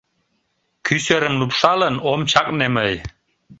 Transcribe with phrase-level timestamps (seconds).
[0.85, 2.93] Кӱ серым лупшалын ом чакне мый.